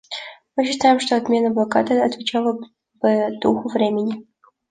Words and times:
Мы 0.55 0.65
считаем, 0.65 0.99
что 0.99 1.15
отмена 1.15 1.51
блокады 1.53 1.99
отвечала 2.01 2.53
бы 2.53 3.37
духу 3.39 3.69
времени. 3.69 4.25